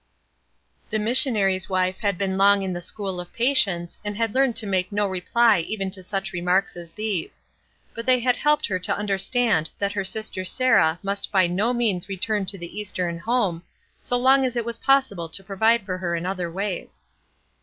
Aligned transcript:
''The 0.89 0.97
missionary's 0.97 1.69
wife 1.69 1.99
had 1.99 2.17
been 2.17 2.35
long 2.35 2.63
in 2.63 2.73
the 2.73 2.81
school 2.81 3.19
of 3.19 3.31
patience 3.31 3.99
and 4.03 4.17
had 4.17 4.33
learned 4.33 4.55
to 4.55 4.65
make 4.65 4.91
no 4.91 5.05
58 5.05 5.05
A 5.05 5.13
HEBEL 5.13 5.27
59 5.27 5.27
reply 5.61 5.71
even 5.71 5.91
to 5.91 6.01
such 6.01 6.33
remarks 6.33 6.75
as 6.75 6.91
these; 6.93 7.39
but 7.93 8.07
they 8.07 8.19
had 8.19 8.35
helped 8.37 8.65
her 8.65 8.79
to 8.79 8.97
understand 8.97 9.69
that 9.77 9.91
her 9.91 10.03
sister 10.03 10.43
Sarah 10.43 10.97
must 11.03 11.31
by 11.31 11.45
no 11.45 11.71
means 11.71 12.09
return 12.09 12.47
to 12.47 12.57
the 12.57 12.79
Eastern 12.79 13.19
home, 13.19 13.61
so 14.01 14.17
long 14.17 14.43
as 14.43 14.55
it 14.55 14.65
was 14.65 14.79
possible 14.79 15.29
to 15.29 15.43
provide 15.43 15.85
for 15.85 15.99
her 15.99 16.15
in 16.15 16.25
other 16.25 16.51
ways. 16.51 17.05